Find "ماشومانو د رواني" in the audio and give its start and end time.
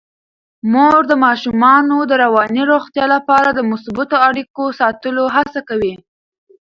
1.25-2.63